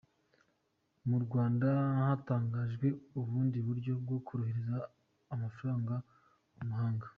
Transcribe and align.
Murwanda 1.09 1.69
hatangajwe 2.01 2.87
ubundi 3.19 3.57
buryo 3.67 3.91
bwo 4.01 4.17
kohereza 4.27 4.79
amafaranga 5.33 5.93
mumahanga 6.55 7.07